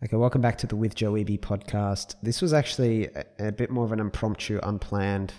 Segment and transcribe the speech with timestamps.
[0.00, 2.14] Okay, welcome back to the With Joe Eby podcast.
[2.22, 5.32] This was actually a, a bit more of an impromptu, unplanned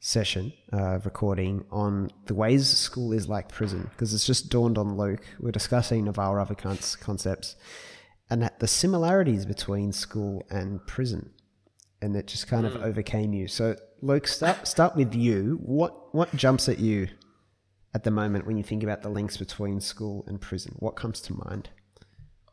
[0.00, 4.96] session uh, recording on the ways school is like prison because it's just dawned on
[4.96, 5.24] Luke.
[5.38, 7.54] We're discussing our other concepts
[8.28, 11.30] and the similarities between school and prison,
[12.02, 12.74] and it just kind mm.
[12.74, 12.82] of hmm.
[12.82, 13.46] overcame you.
[13.46, 15.60] So, Luke, start start with you.
[15.62, 17.06] What what jumps at you
[17.94, 20.74] at the moment when you think about the links between school and prison?
[20.80, 21.70] What comes to mind?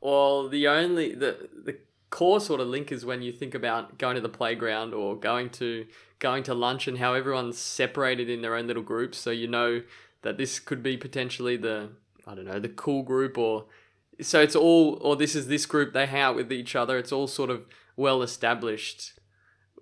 [0.06, 1.80] Well, the only the the
[2.12, 5.50] core sort of link is when you think about going to the playground or going
[5.62, 5.88] to
[6.20, 9.18] going to lunch and how everyone's separated in their own little groups.
[9.18, 9.82] So you know
[10.22, 11.90] that this could be potentially the
[12.28, 13.66] I don't know the cool group or
[14.22, 17.00] so it's all or this is this group they hang out with each other.
[17.00, 17.66] It's all sort of
[17.98, 19.20] well established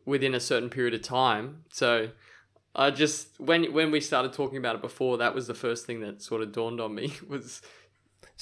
[0.06, 1.66] within a certain period of time.
[1.70, 2.12] So
[2.74, 6.00] I just when when we started talking about it before, that was the first thing
[6.00, 7.62] that sort of dawned on me was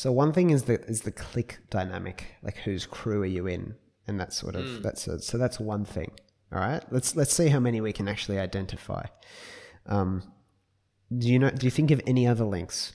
[0.02, 3.76] so one thing is the is the clique dynamic, like whose crew are you in,
[4.08, 4.82] and that sort of mm.
[4.82, 6.10] that's a, so that's one thing.
[6.52, 9.06] All right, let's let's see how many we can actually identify.
[9.86, 10.24] Um,
[11.16, 11.52] do you know?
[11.52, 12.94] Do you think of any other links?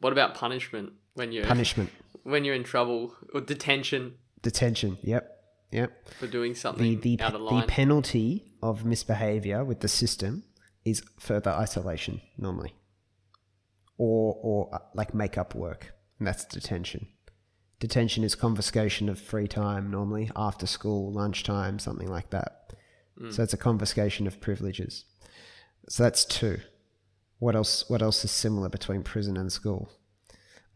[0.00, 1.88] What about punishment when you punishment
[2.24, 4.16] when you're in trouble or detention?
[4.42, 4.98] Detention.
[5.00, 5.34] Yep.
[5.70, 6.08] Yep.
[6.18, 7.62] For doing something the, the, out of line.
[7.62, 10.44] The penalty of misbehavior with the system
[10.84, 12.74] is further isolation normally
[13.96, 17.08] or or uh, like make up work, and that's detention.
[17.80, 22.74] Detention is confiscation of free time normally after school, lunchtime, something like that.
[23.20, 23.32] Mm.
[23.32, 25.04] So it's a confiscation of privileges.
[25.88, 26.60] So that's two.
[27.40, 27.90] What else?
[27.90, 29.90] What else is similar between prison and school?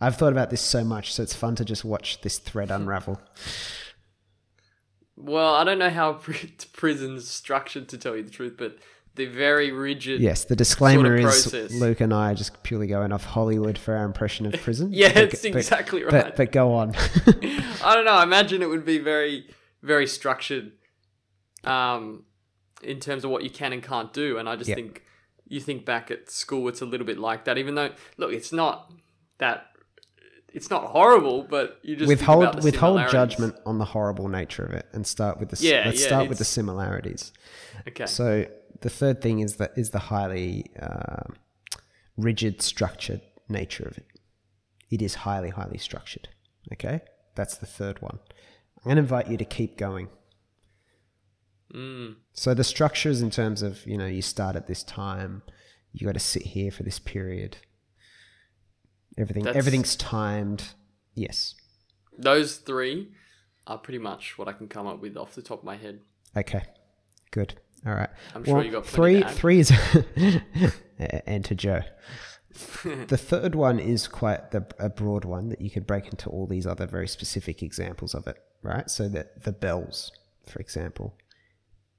[0.01, 3.21] I've thought about this so much, so it's fun to just watch this thread unravel.
[5.19, 6.13] Well, I don't know how
[6.75, 8.77] prison's structured to tell you the truth, but
[9.17, 10.21] the very rigid.
[10.21, 13.79] Yes, the disclaimer sort of is Luke and I are just purely going off Hollywood
[13.79, 14.91] for our impression of prison.
[14.93, 16.25] yeah, but, it's exactly but, right.
[16.25, 16.95] But, but go on.
[17.85, 18.13] I don't know.
[18.13, 19.49] I imagine it would be very,
[19.83, 20.73] very structured,
[21.65, 22.25] um,
[22.83, 24.39] in terms of what you can and can't do.
[24.39, 24.77] And I just yep.
[24.77, 25.03] think
[25.49, 27.59] you think back at school, it's a little bit like that.
[27.59, 28.93] Even though, look, it's not
[29.39, 29.67] that.
[30.57, 34.87] It's not horrible, but you just withhold withhold judgment on the horrible nature of it
[34.95, 37.35] and start with the yeah, let's yeah, start with the similarities.
[37.87, 38.07] Okay.
[38.07, 38.47] So
[38.81, 41.25] the third thing is that is the highly uh,
[42.17, 44.07] rigid, structured nature of it.
[44.91, 46.31] It is highly, highly structured.
[46.73, 47.03] Okay,
[47.35, 48.19] that's the third one.
[48.79, 50.09] I'm going to invite you to keep going.
[51.75, 52.17] Mm.
[52.33, 55.43] So the structures in terms of you know you start at this time,
[55.93, 57.59] you got to sit here for this period.
[59.19, 60.75] Everything, that's, everything's timed.
[61.15, 61.55] Yes.
[62.19, 63.09] Those three
[63.67, 66.01] are pretty much what I can come up with off the top of my head.
[66.37, 66.63] Okay,
[67.31, 67.55] good.
[67.87, 68.11] All right.
[68.35, 69.23] I'm well, sure you got three.
[69.23, 69.73] Three is
[70.99, 71.83] enter Joe.
[73.09, 76.47] the third one is quite the, a broad one that you could break into all
[76.47, 78.91] these other very specific examples of it, right?
[78.91, 80.11] So that the bells,
[80.47, 81.17] for example,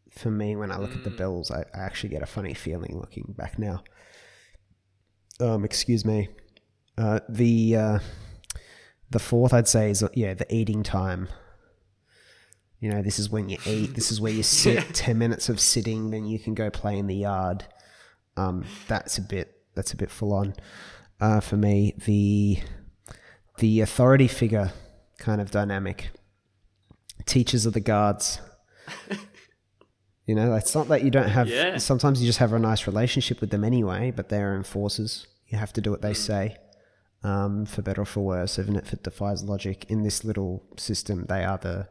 [0.09, 0.97] for me, when I look mm.
[0.97, 1.17] at the mm.
[1.17, 3.83] bells, I, I, actually get a funny feeling looking back now.
[5.39, 6.29] Um, excuse me.
[6.97, 7.99] Uh, the uh,
[9.09, 11.29] the fourth, I'd say, is yeah, the eating time
[12.79, 13.95] you know, this is when you eat.
[13.95, 14.75] This is where you sit.
[14.75, 14.83] yeah.
[14.93, 17.65] Ten minutes of sitting, then you can go play in the yard.
[18.35, 19.53] Um, that's a bit.
[19.75, 20.55] That's a bit full on
[21.19, 21.95] uh, for me.
[22.05, 22.59] The
[23.57, 24.71] the authority figure
[25.17, 26.09] kind of dynamic.
[27.25, 28.39] Teachers are the guards.
[30.25, 31.47] you know, it's not that you don't have.
[31.47, 31.77] Yeah.
[31.77, 35.25] Sometimes you just have a nice relationship with them anyway, but they're enforcers.
[35.47, 36.17] You have to do what they mm.
[36.17, 36.57] say.
[37.23, 39.85] Um, for better or for worse, even if it defies logic.
[39.89, 41.89] In this little system, they are the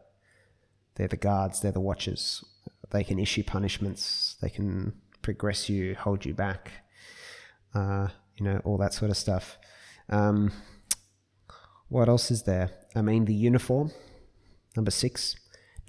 [0.94, 2.44] they're the guards, they're the watchers.
[2.90, 6.70] They can issue punishments, they can progress you, hold you back,
[7.74, 9.58] uh, you know, all that sort of stuff.
[10.08, 10.52] Um,
[11.88, 12.70] what else is there?
[12.94, 13.90] I mean, the uniform,
[14.76, 15.36] number six.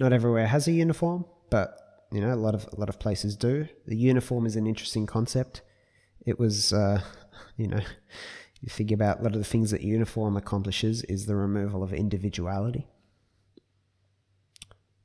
[0.00, 1.76] Not everywhere has a uniform, but
[2.12, 3.68] you know, a lot of a lot of places do.
[3.86, 5.62] The uniform is an interesting concept.
[6.24, 7.02] It was, uh,
[7.56, 7.80] you know,
[8.60, 11.92] you think about a lot of the things that uniform accomplishes is the removal of
[11.92, 12.86] individuality.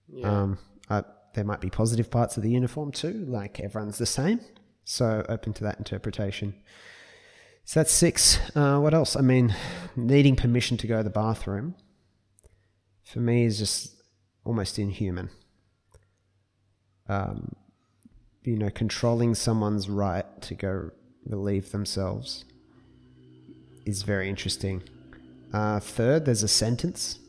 [0.08, 0.42] Yeah.
[0.42, 0.58] Um,
[0.90, 1.04] I,
[1.36, 4.40] there might be positive parts of the uniform too, like everyone's the same.
[4.86, 6.56] So open to that interpretation.
[7.64, 8.40] So that's six.
[8.56, 9.16] Uh, what else?
[9.16, 9.56] I mean,
[9.96, 11.76] needing permission to go to the bathroom
[13.04, 14.02] for me is just
[14.44, 15.30] almost inhuman.
[17.08, 17.56] Um,
[18.44, 20.92] you know, controlling someone's right to go
[21.26, 22.44] relieve themselves
[23.86, 24.84] is very interesting.
[25.54, 27.20] Uh, third, there's a sentence.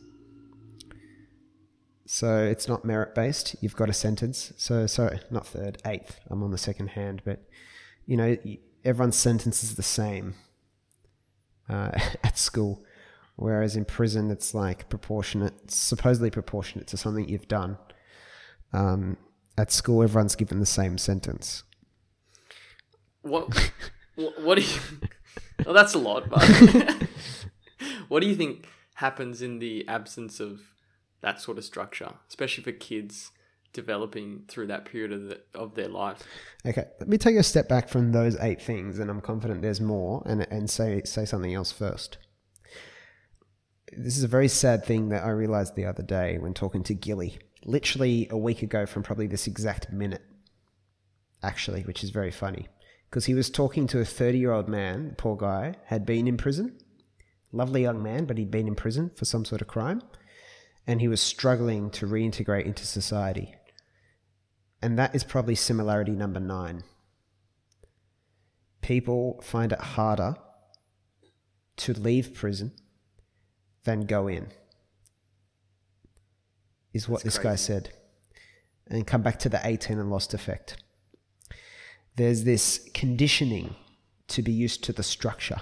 [2.06, 3.56] So it's not merit based.
[3.60, 4.52] You've got a sentence.
[4.56, 6.20] So sorry, not third, eighth.
[6.28, 7.42] I'm on the second hand, but
[8.06, 8.36] you know
[8.84, 10.34] everyone's sentence is the same
[11.68, 11.90] uh,
[12.24, 12.84] at school.
[13.36, 17.78] whereas in prison it's like proportionate, supposedly proportionate to something you've done.
[18.72, 19.16] Um,
[19.56, 21.62] at school, everyone's given the same sentence.
[23.22, 23.72] What?
[24.16, 24.80] what, what do you?
[25.64, 26.42] Well, that's a lot, but
[28.08, 30.60] what do you think happens in the absence of
[31.20, 33.30] that sort of structure, especially for kids
[33.72, 36.22] developing through that period of, the, of their life?
[36.66, 39.80] Okay, let me take a step back from those eight things, and I'm confident there's
[39.80, 42.18] more, and and say say something else first.
[43.96, 46.94] This is a very sad thing that I realized the other day when talking to
[46.94, 50.22] Gilly, literally a week ago from probably this exact minute,
[51.42, 52.68] actually, which is very funny
[53.14, 56.36] because he was talking to a 30 year old man, poor guy, had been in
[56.36, 56.76] prison.
[57.52, 60.02] Lovely young man, but he'd been in prison for some sort of crime.
[60.84, 63.54] And he was struggling to reintegrate into society.
[64.82, 66.82] And that is probably similarity number nine.
[68.82, 70.34] People find it harder
[71.76, 72.72] to leave prison
[73.84, 74.48] than go in,
[76.92, 77.90] is what That's this guy said.
[78.88, 80.82] And come back to the 18 and lost effect
[82.16, 83.74] there's this conditioning
[84.28, 85.60] to be used to the structure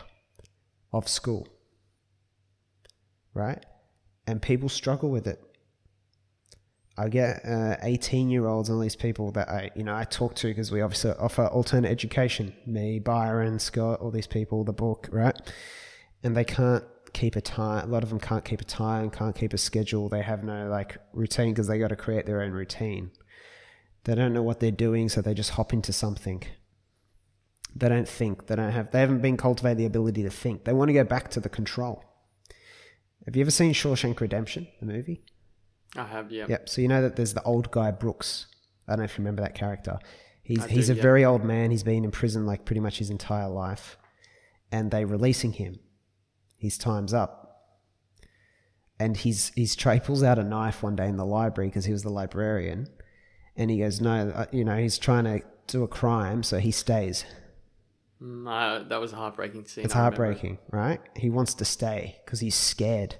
[0.92, 1.48] of school,
[3.34, 3.64] right?
[4.26, 5.42] And people struggle with it.
[6.96, 10.34] I get uh, 18 year olds and these people that I, you know, I talk
[10.36, 12.54] to because we obviously offer alternate education.
[12.66, 15.34] Me, Byron, Scott, all these people, the book, right?
[16.22, 16.84] And they can't
[17.14, 17.88] keep a time.
[17.88, 20.10] A lot of them can't keep a time, can't keep a schedule.
[20.10, 23.10] They have no like routine because they got to create their own routine.
[24.04, 26.42] They don't know what they're doing, so they just hop into something.
[27.74, 28.46] They don't think.
[28.46, 28.90] They don't have.
[28.90, 30.64] They haven't been cultivated the ability to think.
[30.64, 32.04] They want to go back to the control.
[33.24, 35.22] Have you ever seen Shawshank Redemption, the movie?
[35.96, 36.46] I have, yeah.
[36.48, 36.68] Yep.
[36.68, 38.46] So you know that there's the old guy Brooks.
[38.88, 39.98] I don't know if you remember that character.
[40.42, 41.02] He's I do, he's a yeah.
[41.02, 41.70] very old man.
[41.70, 43.96] He's been in prison like pretty much his entire life,
[44.72, 45.78] and they releasing him.
[46.56, 47.78] His time's up,
[48.98, 51.92] and he's he's he pulls out a knife one day in the library because he
[51.92, 52.88] was the librarian,
[53.56, 56.70] and he goes, no, uh, you know, he's trying to do a crime, so he
[56.70, 57.24] stays.
[58.22, 59.84] Mm, I- that was a heartbreaking scene.
[59.84, 60.24] It's I remember.
[60.24, 61.00] heartbreaking, right?
[61.16, 63.16] He wants to stay because he's scared.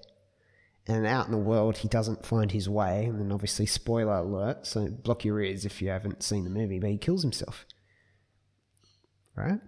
[0.88, 3.05] And out in the world, he doesn't find his way.
[3.05, 4.67] And then, obviously, spoiler alert.
[4.67, 7.64] So, block your ears if you haven't seen the movie, but he kills himself.
[9.37, 9.61] Right?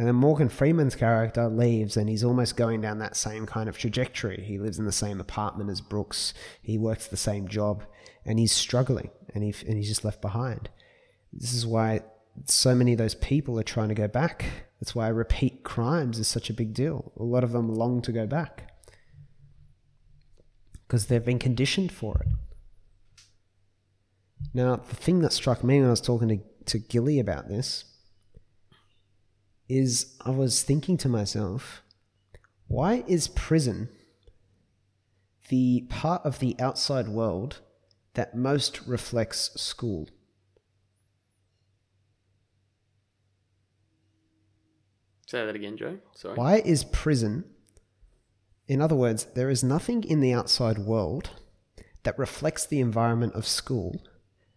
[0.00, 3.76] And then Morgan Freeman's character leaves and he's almost going down that same kind of
[3.76, 4.42] trajectory.
[4.42, 6.32] He lives in the same apartment as Brooks,
[6.62, 7.84] he works the same job,
[8.24, 10.70] and he's struggling and, he, and he's just left behind.
[11.34, 12.00] This is why
[12.46, 14.46] so many of those people are trying to go back.
[14.80, 17.12] That's why repeat crimes is such a big deal.
[17.18, 18.72] A lot of them long to go back
[20.88, 22.28] because they've been conditioned for it.
[24.54, 27.84] Now, the thing that struck me when I was talking to, to Gilly about this
[29.70, 31.82] is I was thinking to myself,
[32.66, 33.88] why is prison
[35.48, 37.60] the part of the outside world
[38.14, 40.08] that most reflects school?
[45.26, 45.98] Say that again, Joe.
[46.16, 46.34] Sorry.
[46.34, 47.44] Why is prison,
[48.66, 51.30] in other words, there is nothing in the outside world
[52.02, 54.02] that reflects the environment of school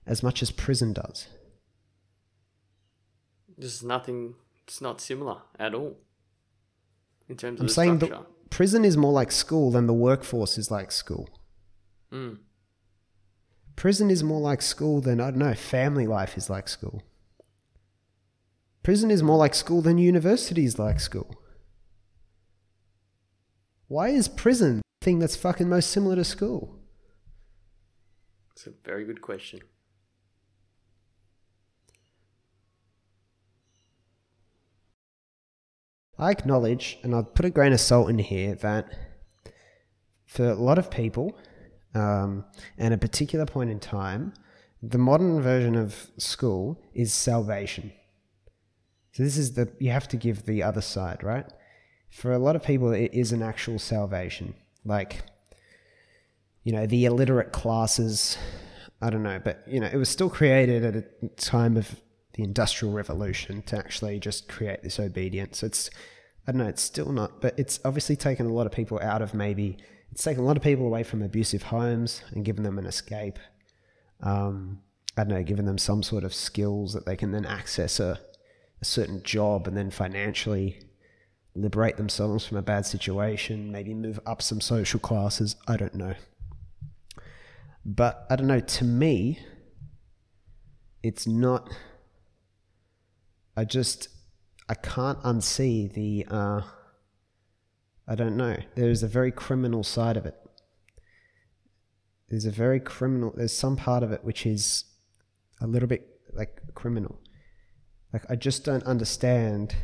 [0.08, 1.28] as much as prison does?
[3.56, 4.34] There's nothing.
[4.68, 5.98] It's not similar at all.
[7.28, 8.16] In terms of I'm saying structure.
[8.18, 11.30] that prison is more like school than the workforce is like school.
[12.12, 12.38] Mm.
[13.76, 17.02] Prison is more like school than, I don't know, family life is like school.
[18.84, 21.34] Prison is more like school than university is like school.
[23.88, 26.80] Why is prison the thing that's fucking most similar to school?
[28.52, 29.62] It's a very good question.
[36.24, 38.90] I acknowledge, and I'll put a grain of salt in here, that
[40.26, 41.38] for a lot of people,
[41.94, 42.46] um,
[42.78, 44.34] and a particular point in time,
[44.82, 47.92] the modern version of school is salvation.
[49.12, 51.46] So this is the you have to give the other side, right?
[52.10, 54.56] For a lot of people, it is an actual salvation.
[54.86, 55.24] Like,
[56.64, 58.38] you know, the illiterate classes.
[59.02, 61.04] I don't know, but you know, it was still created at a
[61.36, 62.00] time of
[62.34, 65.62] the industrial revolution to actually just create this obedience.
[65.64, 65.90] It's
[66.46, 69.22] I don't know, it's still not, but it's obviously taken a lot of people out
[69.22, 69.78] of maybe
[70.12, 73.40] it's taken a lot of people away from abusive homes and given them an escape.
[74.22, 74.82] Um,
[75.18, 78.20] I don't know, given them some sort of skills that they can then access a,
[78.82, 80.80] a certain job and then financially
[81.56, 85.56] liberate themselves from a bad situation, maybe move up some social classes.
[85.68, 86.16] I don't know.
[87.86, 89.40] But I don't know, to me,
[91.02, 91.70] it's not.
[93.56, 94.10] I just.
[94.74, 96.26] I can't unsee the.
[96.28, 96.62] Uh,
[98.08, 98.58] I don't know.
[98.74, 100.36] There's a very criminal side of it.
[102.28, 104.86] There's a very criminal, there's some part of it which is
[105.62, 107.20] a little bit like criminal.
[108.12, 109.76] Like, I just don't understand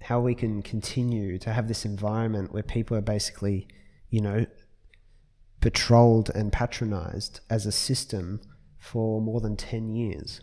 [0.00, 3.68] how we can continue to have this environment where people are basically,
[4.08, 4.46] you know,
[5.60, 8.40] patrolled and patronized as a system
[8.78, 10.40] for more than 10 years.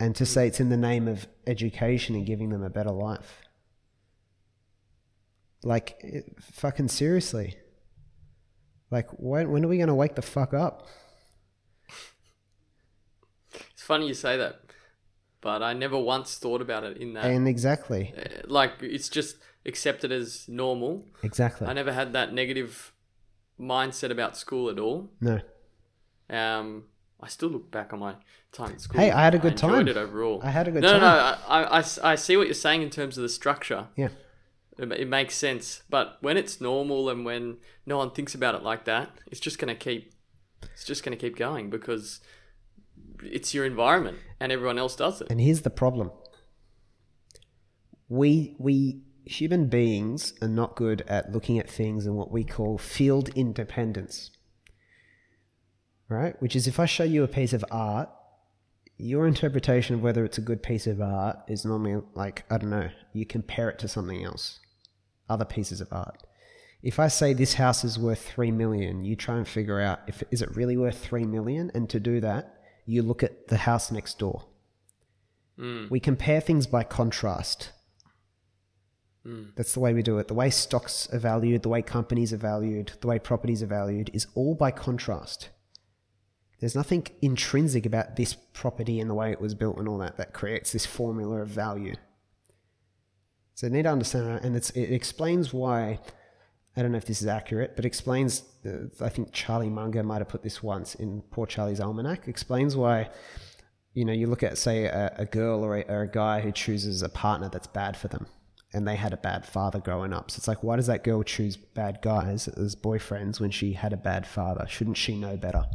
[0.00, 3.42] And to say it's in the name of education and giving them a better life.
[5.62, 7.56] Like, it, fucking seriously.
[8.90, 10.86] Like, when, when are we going to wake the fuck up?
[13.72, 14.60] It's funny you say that,
[15.42, 17.24] but I never once thought about it in that.
[17.26, 21.06] And exactly, Uh, like it's just accepted as normal.
[21.22, 21.66] exactly.
[21.66, 22.92] I never had that negative
[23.58, 25.10] mindset about school at all.
[25.20, 25.40] No.
[26.30, 26.84] Um,
[27.22, 28.14] I still look back on my
[28.52, 29.00] time at school.
[29.00, 29.88] Hey, I had a good I enjoyed time.
[29.88, 30.40] it overall.
[30.42, 31.00] I had a good no, time.
[31.00, 33.88] No, no, I, I, I see what you're saying in terms of the structure.
[33.96, 34.08] Yeah.
[34.78, 35.82] It, it makes sense.
[35.90, 39.58] But when it's normal and when no one thinks about it like that, it's just
[39.58, 40.12] going to keep,
[40.72, 42.20] it's just going to keep going because
[43.22, 45.28] it's your environment and everyone else does it.
[45.30, 46.10] And here's the problem.
[48.08, 52.78] We we human beings are not good at looking at things in what we call
[52.78, 54.30] field independence.
[56.10, 56.34] Right?
[56.42, 58.10] Which is if I show you a piece of art,
[58.98, 62.70] your interpretation of whether it's a good piece of art is normally like, I don't
[62.70, 64.58] know, you compare it to something else.
[65.28, 66.22] Other pieces of art.
[66.82, 70.22] If I say this house is worth 3 million, you try and figure out if
[70.30, 73.92] is it really worth 3 million and to do that, you look at the house
[73.92, 74.46] next door.
[75.56, 75.86] Hmm.
[75.90, 77.70] We compare things by contrast.
[79.24, 79.44] Hmm.
[79.54, 80.26] That's the way we do it.
[80.26, 84.10] The way stocks are valued, the way companies are valued, the way properties are valued
[84.12, 85.50] is all by contrast.
[86.60, 90.18] There's nothing intrinsic about this property and the way it was built and all that
[90.18, 91.94] that creates this formula of value.
[93.54, 96.00] So you need to understand that, and it explains why.
[96.76, 98.44] I don't know if this is accurate, but explains.
[98.64, 102.28] Uh, I think Charlie Munger might have put this once in Poor Charlie's Almanac.
[102.28, 103.10] Explains why,
[103.92, 106.52] you know, you look at say a, a girl or a, or a guy who
[106.52, 108.26] chooses a partner that's bad for them,
[108.72, 110.30] and they had a bad father growing up.
[110.30, 113.92] So it's like, why does that girl choose bad guys as boyfriends when she had
[113.92, 114.66] a bad father?
[114.68, 115.66] Shouldn't she know better?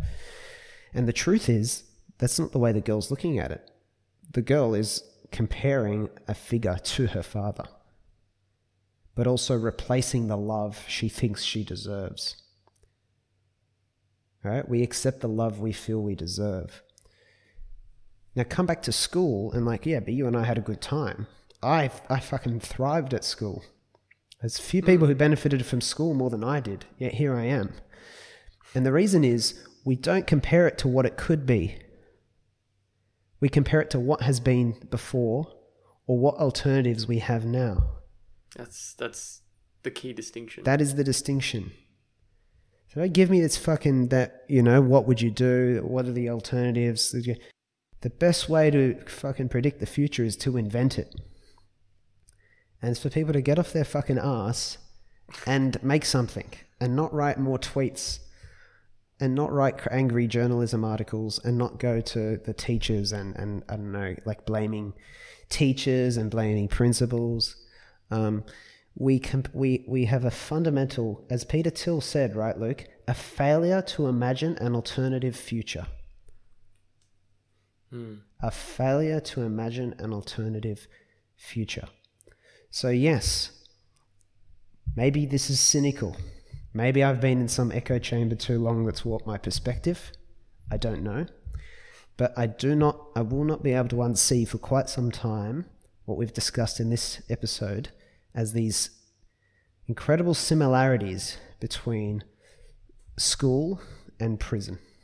[0.95, 1.83] And the truth is,
[2.17, 3.69] that's not the way the girl's looking at it.
[4.31, 7.65] The girl is comparing a figure to her father,
[9.13, 12.37] but also replacing the love she thinks she deserves.
[14.41, 14.67] Right?
[14.67, 16.81] We accept the love we feel we deserve.
[18.35, 20.81] Now come back to school and like, yeah, but you and I had a good
[20.81, 21.27] time.
[21.61, 23.63] I I fucking thrived at school.
[24.39, 27.73] There's few people who benefited from school more than I did, yet here I am.
[28.73, 31.77] And the reason is we don't compare it to what it could be.
[33.39, 35.53] We compare it to what has been before
[36.07, 37.91] or what alternatives we have now.
[38.55, 39.41] That's that's
[39.83, 40.63] the key distinction.
[40.63, 41.71] That is the distinction.
[42.87, 45.83] So don't give me this fucking that, you know, what would you do?
[45.85, 47.11] What are the alternatives?
[47.11, 51.13] The best way to fucking predict the future is to invent it.
[52.81, 54.77] And it's for people to get off their fucking ass
[55.45, 56.49] and make something
[56.79, 58.19] and not write more tweets
[59.19, 63.77] and not write angry journalism articles and not go to the teachers and, and I
[63.77, 64.93] don't know, like blaming
[65.49, 67.55] teachers and blaming principals.
[68.11, 68.43] Um,
[68.95, 73.81] we, comp- we, we have a fundamental, as Peter Thiel said, right, Luke, a failure
[73.81, 75.87] to imagine an alternative future.
[78.41, 80.87] A failure to imagine an alternative
[81.35, 81.87] future.
[82.69, 83.51] So, yes,
[84.95, 86.17] maybe this is cynical.
[86.75, 90.11] Maybe I've been in some echo chamber too long that's warped my perspective.
[90.69, 91.25] I don't know.
[92.17, 95.67] But I do not, I will not be able to unsee for quite some time
[96.03, 97.91] what we've discussed in this episode
[98.33, 98.89] as these
[99.87, 102.25] incredible similarities between
[103.17, 103.79] school
[104.19, 104.77] and prison.